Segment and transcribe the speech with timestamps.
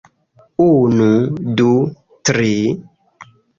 [0.65, 1.09] Unu...
[1.61, 1.69] du...
[2.31, 2.51] tri...